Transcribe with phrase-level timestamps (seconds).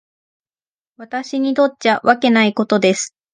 [0.97, 3.15] 私にとっちゃわけないことです。